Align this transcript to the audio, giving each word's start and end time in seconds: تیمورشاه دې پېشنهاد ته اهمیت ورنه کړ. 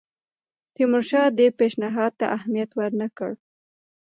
تیمورشاه 0.75 1.27
دې 1.37 1.47
پېشنهاد 1.59 2.13
ته 2.19 2.25
اهمیت 2.37 2.71
ورنه 2.79 3.07
کړ. 3.17 3.31